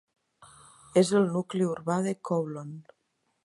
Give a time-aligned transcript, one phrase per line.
[1.01, 2.77] És el nucli urbà de Kowloon.